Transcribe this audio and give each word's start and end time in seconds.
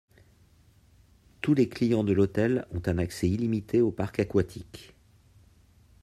Tous 1.41 1.53
les 1.53 1.69
clients 1.69 2.03
de 2.03 2.11
l'hôtel 2.11 2.65
ont 2.71 2.81
un 2.87 2.97
accès 2.97 3.29
illimité 3.29 3.81
au 3.81 3.91
parc 3.91 4.19
aquatique. 4.19 4.95